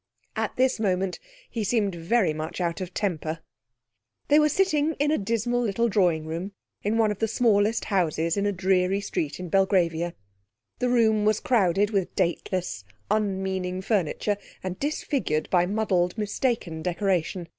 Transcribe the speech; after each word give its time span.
At 0.35 0.55
this 0.55 0.79
moment 0.79 1.19
he 1.47 1.63
seemed 1.63 1.93
very 1.93 2.33
much 2.33 2.59
out 2.59 2.81
of 2.81 2.91
temper. 2.91 3.37
They 4.29 4.39
were 4.39 4.49
sitting 4.49 4.93
in 4.95 5.11
a 5.11 5.17
dismal 5.19 5.61
little 5.61 5.87
drawing 5.87 6.25
room 6.25 6.53
in 6.81 6.97
one 6.97 7.11
of 7.11 7.19
the 7.19 7.27
smallest 7.27 7.85
houses 7.85 8.35
in 8.35 8.47
a 8.47 8.51
dreary 8.51 8.99
street 8.99 9.39
in 9.39 9.47
Belgravia. 9.47 10.15
The 10.79 10.89
room 10.89 11.23
was 11.23 11.39
crowded 11.39 11.91
with 11.91 12.15
dateless, 12.15 12.83
unmeaning 13.11 13.83
furniture, 13.83 14.37
and 14.63 14.79
disfigured 14.79 15.47
by 15.51 15.67
muddled, 15.67 16.17
mistaken 16.17 16.81
decoration. 16.81 17.47